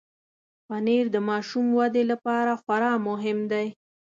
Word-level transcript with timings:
پنېر 0.67 1.05
د 1.15 1.17
ماشوم 1.29 1.65
ودې 1.77 2.03
لپاره 2.11 2.51
خورا 2.61 2.93
مهم 3.07 3.39
دی. 3.51 3.67